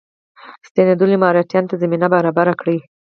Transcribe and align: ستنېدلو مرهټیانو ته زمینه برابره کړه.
ستنېدلو 0.67 1.21
مرهټیانو 1.23 1.69
ته 1.71 1.75
زمینه 1.83 2.07
برابره 2.15 2.53
کړه. 2.61 2.75